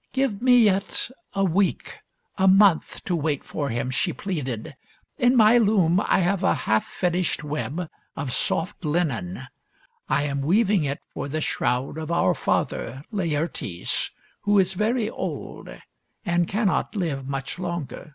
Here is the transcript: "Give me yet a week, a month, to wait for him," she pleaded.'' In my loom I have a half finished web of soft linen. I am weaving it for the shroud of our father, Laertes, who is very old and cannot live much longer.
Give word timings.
"Give 0.12 0.40
me 0.40 0.56
yet 0.62 1.10
a 1.32 1.44
week, 1.44 1.98
a 2.38 2.46
month, 2.46 3.02
to 3.06 3.16
wait 3.16 3.42
for 3.42 3.70
him," 3.70 3.90
she 3.90 4.12
pleaded.'' 4.12 4.76
In 5.18 5.34
my 5.34 5.58
loom 5.58 5.98
I 6.00 6.20
have 6.20 6.44
a 6.44 6.54
half 6.54 6.84
finished 6.84 7.42
web 7.42 7.90
of 8.14 8.32
soft 8.32 8.84
linen. 8.84 9.48
I 10.08 10.22
am 10.22 10.42
weaving 10.42 10.84
it 10.84 11.00
for 11.12 11.26
the 11.26 11.40
shroud 11.40 11.98
of 11.98 12.12
our 12.12 12.34
father, 12.34 13.02
Laertes, 13.10 14.12
who 14.42 14.60
is 14.60 14.74
very 14.74 15.10
old 15.10 15.68
and 16.24 16.46
cannot 16.46 16.94
live 16.94 17.26
much 17.26 17.58
longer. 17.58 18.14